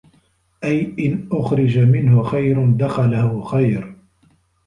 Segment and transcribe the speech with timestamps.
[0.63, 3.95] أَيْ إنْ أُخْرِجَ مِنْهُ خَيْرٌ دَخَلَهُ خَيْرٌ